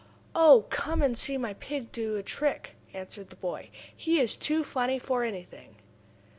[0.33, 3.69] "Oh, come and see my pig do a trick!" answered the boy.
[3.95, 5.75] "He is too funny for anything!"